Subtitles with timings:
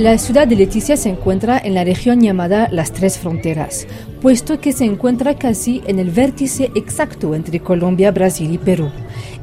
[0.00, 3.86] La ciudad de Leticia se encuentra en la región llamada Las Tres Fronteras,
[4.22, 8.90] puesto que se encuentra casi en el vértice exacto entre Colombia, Brasil y Perú.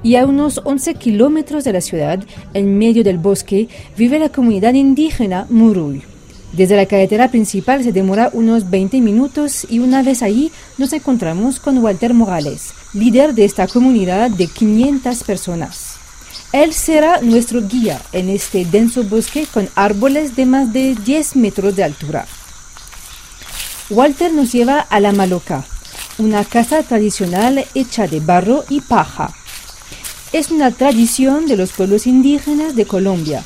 [0.02, 2.24] Y a unos 11 kilómetros de la ciudad,
[2.56, 6.02] en medio del bosque, vive la comunidad indígena Muruy.
[6.54, 11.60] Desde la carretera principal se demora unos 20 minutos y una vez ahí nos encontramos
[11.60, 16.07] con Walter Morales, líder de esta comunidad de 500 personas.
[16.54, 21.76] Él será nuestro guía en este denso bosque con árboles de más de 10 metros
[21.76, 22.26] de altura.
[23.90, 25.66] Walter nos lleva a la Maloca,
[26.18, 29.34] una casa tradicional hecha de barro y paja.
[30.32, 33.44] Es una tradición de los pueblos indígenas de Colombia.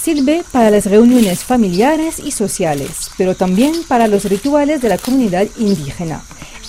[0.00, 5.48] Sirve para las reuniones familiares y sociales, pero también para los rituales de la comunidad
[5.58, 6.22] indígena.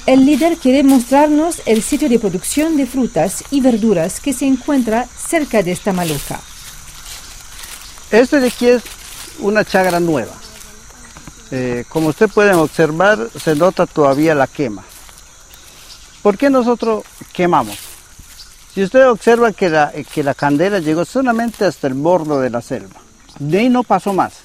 [0.08, 5.06] El líder quiere mostrarnos el sitio de producción de frutas y verduras que se encuentra
[5.06, 6.40] cerca de esta maloca.
[8.10, 8.84] Este de aquí es
[9.40, 10.32] una chagra nueva.
[11.52, 14.86] Eh, como ustedes pueden observar, se nota todavía la quema.
[16.22, 17.78] ¿Por qué nosotros quemamos?
[18.74, 22.62] Si usted observa que la, que la candela llegó solamente hasta el borde de la
[22.62, 23.02] selva,
[23.40, 24.36] de ahí no pasó más.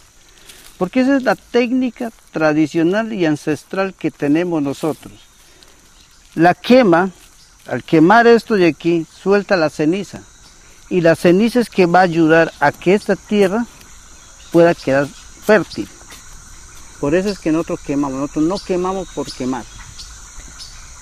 [0.77, 5.13] Porque esa es la técnica tradicional y ancestral que tenemos nosotros.
[6.35, 7.11] La quema,
[7.67, 10.21] al quemar esto de aquí, suelta la ceniza.
[10.89, 13.67] Y la ceniza es que va a ayudar a que esta tierra
[14.51, 15.07] pueda quedar
[15.45, 15.89] fértil.
[17.01, 19.65] Por eso es que nosotros quemamos, nosotros no quemamos por quemar.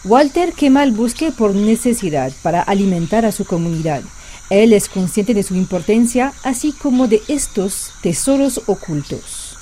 [0.04, 4.02] Walter quema el bosque por necesidad para alimentar a su comunidad.
[4.48, 9.56] Él es consciente de su importancia, así como de estos tesoros ocultos.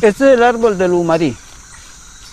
[0.00, 1.36] Este es el árbol del humarí.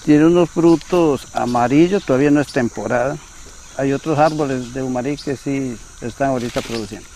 [0.05, 3.17] Tiene unos frutos amarillos, todavía no es temporada.
[3.75, 7.07] Hay otros árboles de humarí que sí están ahorita produciendo.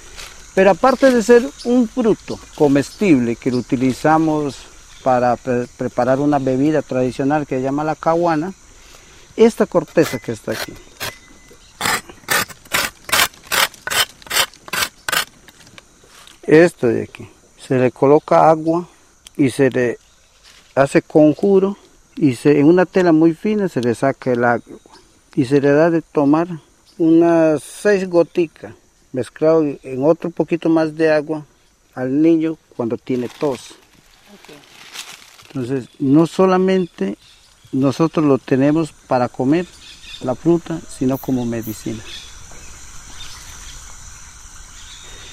[0.55, 4.57] Pero aparte de ser un fruto comestible que lo utilizamos
[5.03, 8.53] para pre preparar una bebida tradicional que se llama la caguana,
[9.35, 10.73] esta corteza que está aquí.
[16.41, 17.29] Esto de aquí.
[17.67, 18.87] Se le coloca agua
[19.37, 19.99] y se le
[20.73, 21.77] hace conjuro
[22.21, 24.77] y en una tela muy fina se le saca el agua
[25.35, 26.49] y se le da de tomar
[26.97, 28.73] unas seis goticas
[29.13, 31.45] mezclado en otro poquito más de agua
[31.95, 33.75] al niño cuando tiene tos.
[35.47, 37.17] Entonces, no solamente
[37.71, 39.65] nosotros lo tenemos para comer
[40.21, 42.03] la fruta, sino como medicina.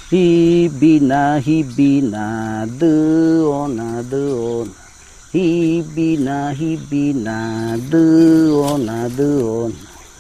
[0.09, 4.86] Hibina, hibina, duona, duona.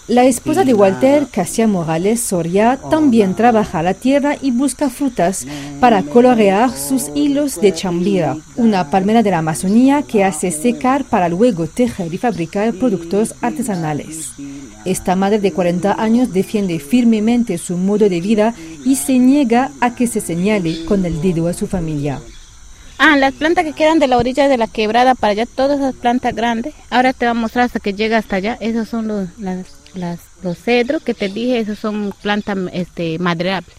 [0.09, 5.47] La esposa de Walter, Cassia Morales Soria, también trabaja la tierra y busca frutas
[5.81, 11.31] para colorear sus hilos de chambira, una palmera de la Amazonía que hace secar para
[11.31, 14.32] luego tejer y fabricar productos artesanales.
[14.84, 19.94] Esta madre de 40 años defiende firmemente su modo de vida y se niega a
[19.94, 22.21] que se señale con el dedo a su familia.
[22.98, 25.94] Ah, las plantas que quedan de la orilla de la quebrada para allá, todas esas
[25.94, 26.74] plantas grandes.
[26.90, 28.56] Ahora te voy a mostrar hasta que llega hasta allá.
[28.60, 33.76] Esos son los, las, las, los cedros que te dije, esos son plantas este, maderables.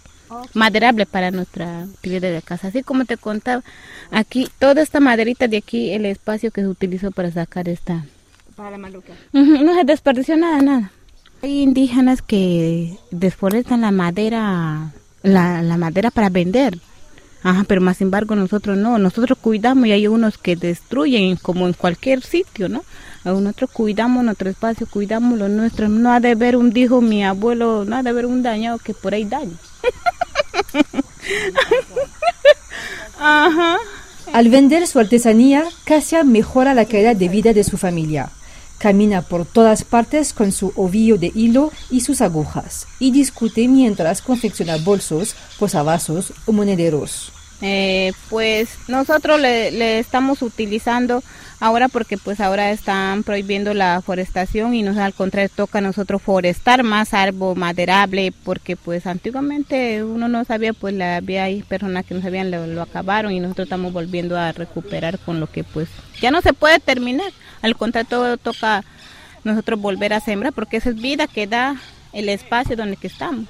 [0.54, 2.68] Maderables para nuestra actividad de casa.
[2.68, 3.64] Así como te contaba,
[4.12, 8.06] aquí, toda esta maderita de aquí, el espacio que se utilizó para sacar esta.
[8.56, 9.14] Para la maluca.
[9.32, 10.92] No se desperdició nada, nada.
[11.42, 14.92] Hay indígenas que desforestan la madera,
[15.24, 16.78] la, la madera para vender.
[17.48, 21.66] Ajá, pero más sin embargo nosotros no, nosotros cuidamos y hay unos que destruyen como
[21.66, 22.84] en cualquier sitio, ¿no?
[23.24, 25.88] A Nosotros cuidamos nuestro espacio, cuidamos lo nuestro.
[25.88, 28.94] No ha de haber un, dijo mi abuelo, no ha de haber un dañado que
[28.94, 29.54] por ahí daño.
[33.18, 33.78] Ajá.
[34.34, 38.30] Al vender su artesanía, Cassia mejora la calidad de vida de su familia.
[38.78, 44.22] Camina por todas partes con su ovillo de hilo y sus agujas y discute mientras
[44.22, 47.32] confecciona bolsos, posavasos o monederos.
[47.62, 51.24] Eh, pues nosotros le, estamos utilizando
[51.60, 56.22] ahora porque pues ahora están prohibiendo la forestación y nos al contrario toca a nosotros
[56.22, 62.14] forestar más árbol maderable porque pues antiguamente uno no sabía pues la, había personas que
[62.14, 65.90] no sabían lo, lo acabaron y nosotros estamos volviendo a recuperar con lo que pues
[66.22, 67.32] ya no se puede terminar.
[67.64, 68.84] Al contrario todo toca
[69.44, 71.76] nosotros volver a sembrar porque esa es vida que da
[72.14, 73.48] el espacio donde que estamos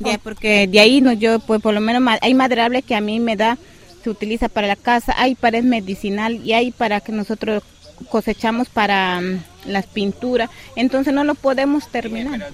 [0.00, 3.20] ya, porque de ahí no, yo, pues por lo menos hay maderable que a mí
[3.20, 3.58] me da,
[4.02, 7.62] se utiliza para la casa, hay para es medicinal y hay para que nosotros
[8.10, 12.50] cosechamos para mm, las pinturas, entonces no lo podemos terminar.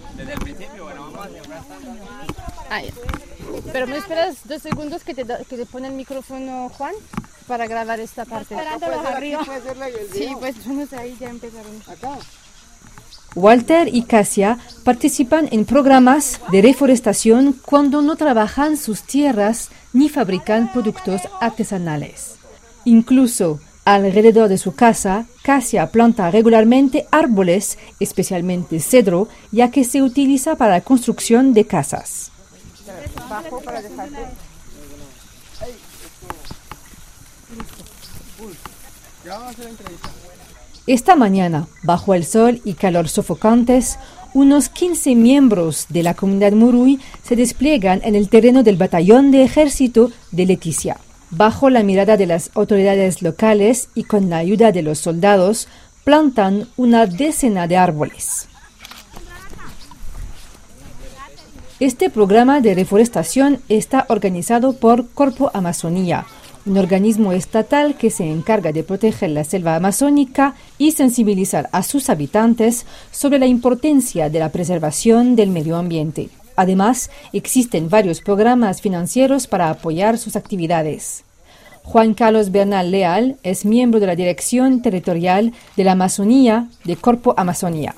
[2.71, 2.81] Ah.
[3.73, 6.95] Pero me esperas dos segundos que te, da- que te pone el micrófono Juan.
[7.47, 8.55] para grabar esta parte.
[9.17, 9.41] arriba.
[10.13, 11.83] Sí, pues ahí ya empezaron.
[11.87, 12.19] Acá.
[13.35, 20.71] Walter y Casia participan en programas de reforestación cuando no trabajan sus tierras ni fabrican
[20.73, 22.37] productos artesanales.
[22.85, 30.57] Incluso alrededor de su casa, Casia planta regularmente árboles, especialmente cedro, ya que se utiliza
[30.57, 32.31] para la construcción de casas.
[40.87, 44.01] Esta mañana, bajo el sol y calor sofocantes,
[44.35, 49.45] unos 15 miembros de la comunidad Murui se despliegan en el terreno del batallón de
[49.45, 50.97] ejército de Leticia.
[51.31, 55.69] Bajo la mirada de las autoridades locales y con la ayuda de los soldados,
[56.03, 58.49] plantan una decena de árboles.
[61.79, 66.27] Este programa de reforestación está organizado por Corpo Amazonía,
[66.65, 72.09] un organismo estatal que se encarga de proteger la selva amazónica y sensibilizar a sus
[72.09, 76.29] habitantes sobre la importancia de la preservación del medio ambiente.
[76.57, 81.25] Además, existen varios programas financieros para apoyar sus actividades.
[81.83, 87.35] Juan Carlos Bernal Leal es miembro de la Dirección Territorial de la Amazonía de Corpo
[87.37, 87.95] Amazonía.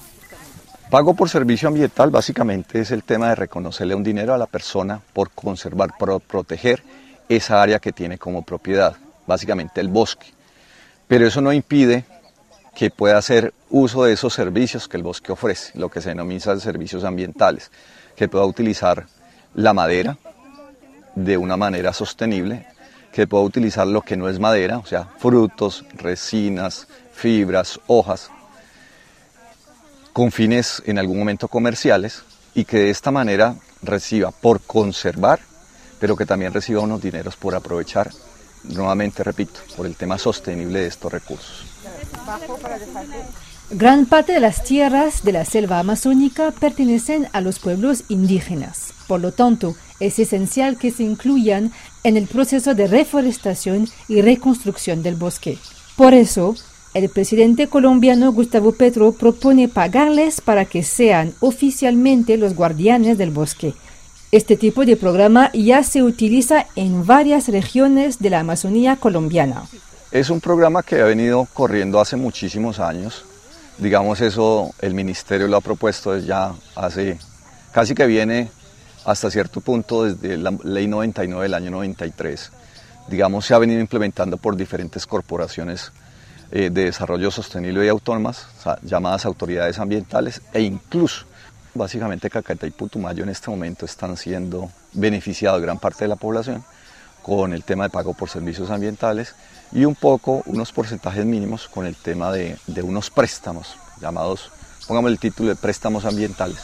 [0.90, 5.00] Pago por servicio ambiental básicamente es el tema de reconocerle un dinero a la persona
[5.12, 6.82] por conservar, por proteger
[7.28, 10.26] esa área que tiene como propiedad, básicamente el bosque.
[11.08, 12.04] Pero eso no impide
[12.74, 16.58] que pueda hacer uso de esos servicios que el bosque ofrece, lo que se denomina
[16.58, 17.70] servicios ambientales,
[18.16, 19.06] que pueda utilizar
[19.54, 20.16] la madera
[21.14, 22.66] de una manera sostenible,
[23.12, 28.30] que pueda utilizar lo que no es madera, o sea, frutos, resinas, fibras, hojas,
[30.12, 32.22] con fines en algún momento comerciales
[32.54, 35.40] y que de esta manera reciba por conservar
[36.04, 38.10] pero que también reciba unos dineros por aprovechar,
[38.64, 41.64] nuevamente repito, por el tema sostenible de estos recursos.
[43.70, 48.92] Gran parte de las tierras de la selva amazónica pertenecen a los pueblos indígenas.
[49.08, 51.72] Por lo tanto, es esencial que se incluyan
[52.02, 55.56] en el proceso de reforestación y reconstrucción del bosque.
[55.96, 56.54] Por eso,
[56.92, 63.72] el presidente colombiano Gustavo Petro propone pagarles para que sean oficialmente los guardianes del bosque
[64.36, 69.62] este tipo de programa ya se utiliza en varias regiones de la Amazonía colombiana.
[70.10, 73.24] Es un programa que ha venido corriendo hace muchísimos años.
[73.78, 77.16] Digamos eso, el ministerio lo ha propuesto ya hace,
[77.70, 78.50] casi que viene
[79.04, 82.50] hasta cierto punto desde la ley 99 del año 93.
[83.06, 85.92] Digamos, se ha venido implementando por diferentes corporaciones
[86.50, 88.48] eh, de desarrollo sostenible y autónomas,
[88.82, 91.24] llamadas autoridades ambientales, e incluso
[91.74, 96.64] Básicamente Cacaita y Putumayo en este momento están siendo beneficiados gran parte de la población
[97.20, 99.34] con el tema de pago por servicios ambientales
[99.72, 104.50] y un poco unos porcentajes mínimos con el tema de, de unos préstamos llamados,
[104.86, 106.58] pongamos el título de préstamos ambientales.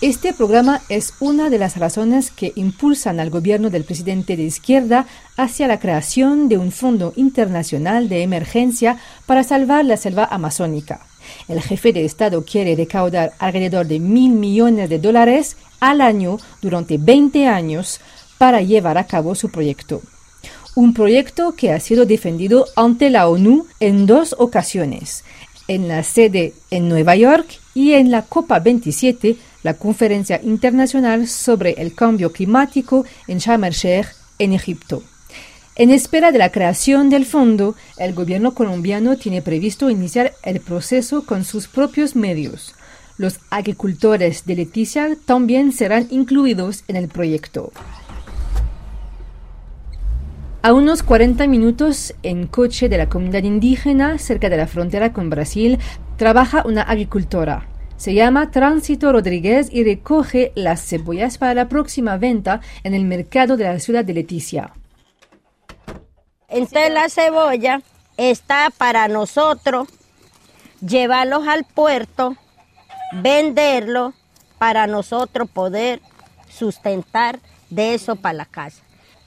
[0.00, 5.06] Este programa es una de las razones que impulsan al gobierno del presidente de izquierda
[5.36, 8.96] hacia la creación de un fondo internacional de emergencia
[9.26, 11.00] para salvar la selva amazónica.
[11.48, 16.98] El jefe de Estado quiere recaudar alrededor de mil millones de dólares al año durante
[16.98, 18.00] 20 años
[18.38, 20.02] para llevar a cabo su proyecto.
[20.74, 25.24] Un proyecto que ha sido defendido ante la ONU en dos ocasiones,
[25.68, 31.72] en la sede en Nueva York y en la Copa 27, la conferencia internacional sobre
[31.78, 34.08] el cambio climático en Sharm el Sheikh,
[34.38, 35.02] en Egipto.
[35.76, 41.26] En espera de la creación del fondo, el gobierno colombiano tiene previsto iniciar el proceso
[41.26, 42.76] con sus propios medios.
[43.18, 47.72] Los agricultores de Leticia también serán incluidos en el proyecto.
[50.62, 55.28] A unos 40 minutos en coche de la comunidad indígena, cerca de la frontera con
[55.28, 55.80] Brasil,
[56.16, 57.66] trabaja una agricultora.
[57.96, 63.56] Se llama Tránsito Rodríguez y recoge las cebollas para la próxima venta en el mercado
[63.56, 64.72] de la ciudad de Leticia.
[66.54, 67.82] Entonces la cebolla
[68.16, 69.88] está para nosotros
[70.80, 72.36] llevarlos al puerto,
[73.12, 74.14] venderlo
[74.58, 76.00] para nosotros poder
[76.48, 78.82] sustentar de eso para la casa.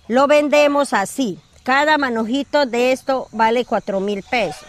[0.07, 1.37] Lo vendemos así.
[1.63, 4.65] Cada manojito de esto vale cuatro mil pesos.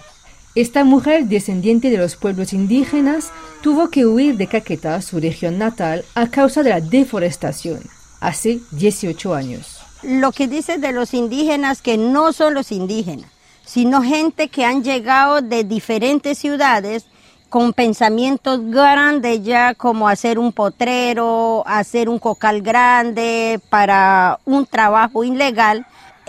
[0.56, 3.30] Esta mujer, descendiente de los pueblos indígenas,
[3.62, 7.80] tuvo que huir de Caquetá, su región natal, a causa de la deforestación,
[8.20, 13.30] hace 18 años lo que dice de los indígenas que no son los indígenas,
[13.64, 17.06] sino gente que han llegado de diferentes ciudades
[17.48, 25.24] con pensamientos grandes ya como hacer un potrero, hacer un cocal grande para un trabajo
[25.24, 25.86] ilegal.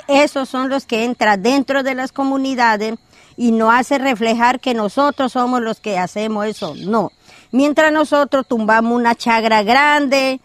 [0.07, 2.95] Esos son los que entran dentro de las comunidades
[3.35, 7.11] y no hace reflejar que nosotros somos los que hacemos eso, no.
[7.51, 10.39] Mientras nosotros tumbamos una chagra grande,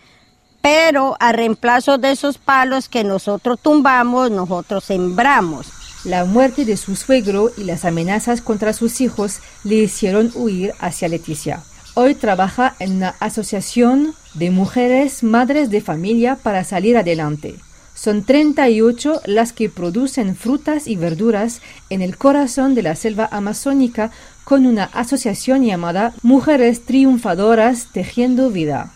[0.65, 5.67] pero a reemplazo de esos palos que nosotros tumbamos, nosotros sembramos.
[6.05, 11.09] La muerte de su suegro y las amenazas contra sus hijos le hicieron huir hacia
[11.09, 11.63] Leticia.
[11.93, 17.57] Hoy trabaja en una asociación de mujeres madres de familia para salir adelante.
[17.95, 24.11] Son 38 las que producen frutas y verduras en el corazón de la selva amazónica
[24.45, 28.95] con una asociación llamada Mujeres Triunfadoras Tejiendo Vida.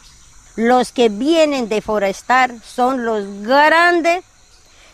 [0.59, 4.25] Los que vienen de forestar son los grandes,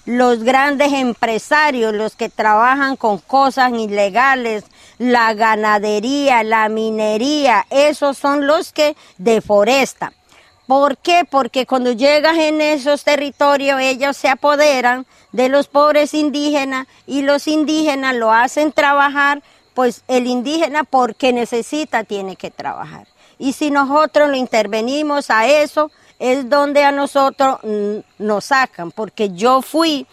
[0.04, 4.64] los grandes empresarios, los que trabajan con cosas ilegales,
[4.98, 10.12] la ganadería, la minería, esos son los que deforestan.
[10.66, 11.24] ¿Por qué?
[11.24, 17.48] Porque cuando llegas en esos territorios ellos se apoderan de los pobres indígenas y los
[17.48, 19.42] indígenas lo hacen trabajar,
[19.72, 23.13] pues el indígena porque necesita tiene que trabajar.
[23.44, 29.28] Y si nosotros lo intervenimos a eso, es donde a nosotros mm, nos sacan, porque
[29.34, 30.06] yo fui,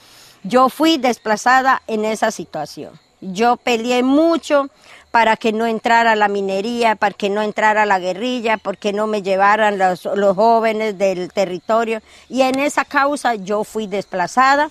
[0.44, 2.92] yo fui desplazada en esa situación.
[3.22, 4.70] Yo peleé mucho,
[5.12, 9.22] para que no entrara la minería, para que no entrara la guerrilla, porque no me
[9.22, 12.02] llevaran los, los jóvenes del territorio.
[12.28, 14.70] Y en esa causa yo fui desplazada.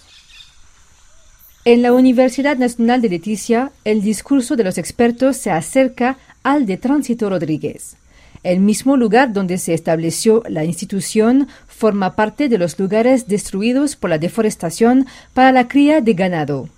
[1.65, 6.77] En la Universidad Nacional de Leticia, el discurso de los expertos se acerca al de
[6.77, 7.97] Tránsito Rodríguez.
[8.43, 14.11] El mismo lugar donde se estableció la institución forma parte de los lugares destruidos por
[14.11, 16.69] la deforestación para la cría de ganado.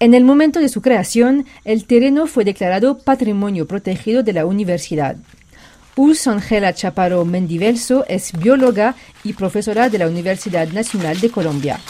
[0.00, 5.16] En el momento de su creación, el terreno fue declarado Patrimonio Protegido de la Universidad.
[5.96, 8.94] Urs Angela Chaparro Mendivelso es bióloga
[9.24, 11.80] y profesora de la Universidad Nacional de Colombia.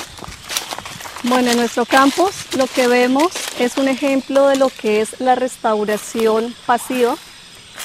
[1.25, 5.35] Bueno, en nuestro campus lo que vemos es un ejemplo de lo que es la
[5.35, 7.17] restauración pasiva.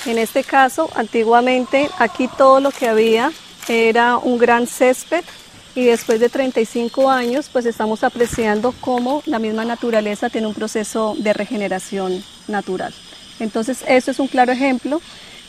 [0.05, 3.31] En este caso, antiguamente aquí todo lo que había
[3.67, 5.23] era un gran césped
[5.75, 11.15] y después de 35 años pues estamos apreciando cómo la misma naturaleza tiene un proceso
[11.17, 12.93] de regeneración natural.
[13.39, 15.01] Entonces eso es un claro ejemplo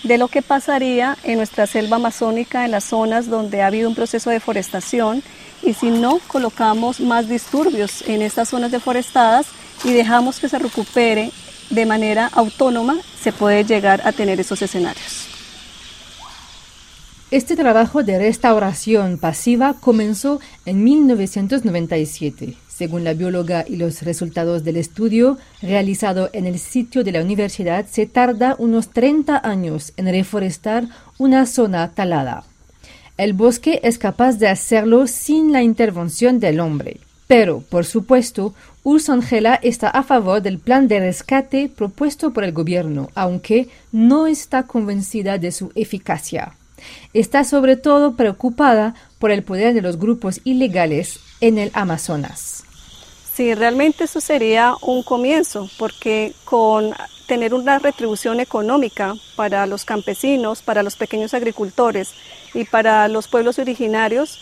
[0.05, 3.95] de lo que pasaría en nuestra selva amazónica, en las zonas donde ha habido un
[3.95, 5.23] proceso de deforestación
[5.63, 9.47] y si no colocamos más disturbios en estas zonas deforestadas
[9.83, 11.33] y dejamos que se recupere
[11.71, 15.29] de manera autónoma, se puede llegar a tener esos escenarios.
[17.31, 22.55] Este trabajo de restauración pasiva comenzó en 1997.
[22.69, 27.87] Según la bióloga y los resultados del estudio realizado en el sitio de la universidad,
[27.91, 32.45] se tarda unos 30 años en reforestar una zona talada.
[33.17, 37.01] El bosque es capaz de hacerlo sin la intervención del hombre.
[37.27, 42.53] Pero, por supuesto, Urs Angela está a favor del plan de rescate propuesto por el
[42.53, 46.55] gobierno, aunque no está convencida de su eficacia
[47.13, 52.65] está sobre todo preocupada por el poder de los grupos ilegales en el Amazonas.
[53.35, 56.95] Sí, realmente eso sería un comienzo, porque con
[57.27, 62.13] tener una retribución económica para los campesinos, para los pequeños agricultores
[62.53, 64.39] y para los pueblos originarios,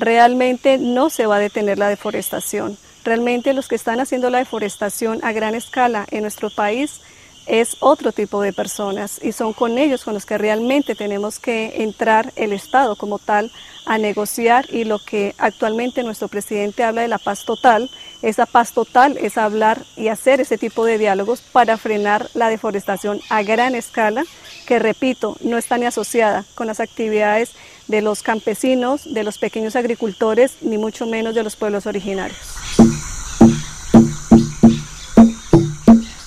[0.00, 2.76] realmente no se va a detener la deforestación.
[3.04, 7.00] Realmente los que están haciendo la deforestación a gran escala en nuestro país
[7.46, 11.82] es otro tipo de personas y son con ellos con los que realmente tenemos que
[11.82, 13.50] entrar el Estado como tal
[13.84, 17.88] a negociar y lo que actualmente nuestro presidente habla de la paz total,
[18.20, 23.20] esa paz total es hablar y hacer ese tipo de diálogos para frenar la deforestación
[23.30, 24.24] a gran escala,
[24.66, 27.52] que repito, no está ni asociada con las actividades
[27.86, 32.65] de los campesinos, de los pequeños agricultores, ni mucho menos de los pueblos originarios.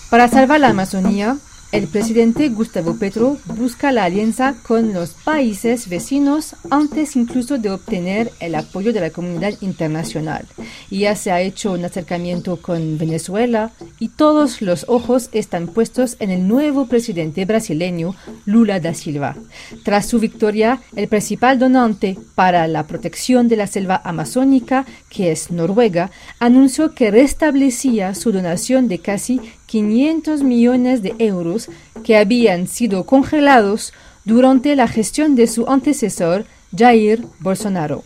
[0.09, 1.37] Para salvar la Amazonía,
[1.71, 8.31] el presidente Gustavo Petro busca la alianza con los países vecinos antes incluso de obtener
[8.39, 10.47] el apoyo de la comunidad internacional.
[10.89, 16.31] Ya se ha hecho un acercamiento con Venezuela y todos los ojos están puestos en
[16.31, 19.35] el nuevo presidente brasileño Lula da Silva.
[19.83, 25.51] Tras su victoria, el principal donante para la protección de la selva amazónica, que es
[25.51, 29.39] Noruega, anunció que restablecía su donación de casi
[29.69, 31.69] 500 millones de euros
[32.03, 33.93] que habían sido congelados
[34.25, 36.45] durante la gestión de su antecesor,
[36.75, 38.03] Jair Bolsonaro.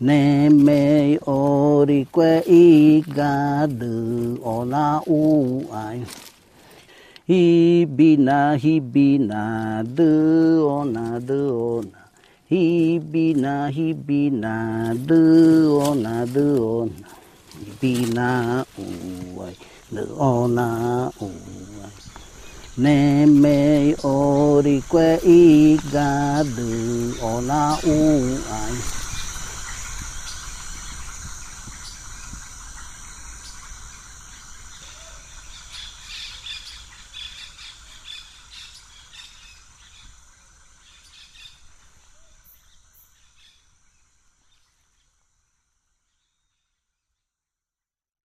[0.00, 6.00] Neme ori que iga du ona u ai.
[7.28, 11.40] Hibina hibina du ona du
[11.76, 12.00] ona.
[12.50, 15.20] Hibina hibina du
[15.88, 16.46] ona du
[16.78, 17.08] ona.
[17.82, 18.88] Hibina u
[19.44, 19.54] ai
[19.92, 20.68] du ona
[21.20, 21.28] u
[21.84, 21.92] ai.
[22.78, 23.60] Neme
[24.02, 26.70] ori que iga du
[27.20, 28.00] ona u
[28.62, 28.99] ai.